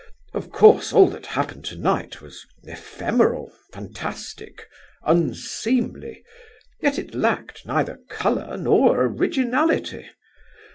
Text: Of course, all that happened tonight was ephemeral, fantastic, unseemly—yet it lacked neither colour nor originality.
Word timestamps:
Of 0.33 0.51
course, 0.51 0.93
all 0.93 1.07
that 1.09 1.27
happened 1.27 1.63
tonight 1.63 2.21
was 2.21 2.47
ephemeral, 2.63 3.53
fantastic, 3.71 4.67
unseemly—yet 5.05 6.97
it 6.97 7.13
lacked 7.13 7.67
neither 7.67 7.99
colour 8.09 8.57
nor 8.57 9.03
originality. 9.03 10.09